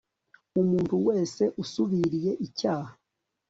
umuntu 0.61 0.95
wese 1.07 1.43
usubiriye 1.63 2.31
icyaha 2.47 2.93